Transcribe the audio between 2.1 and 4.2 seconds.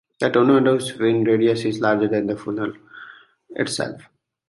the funnel itself.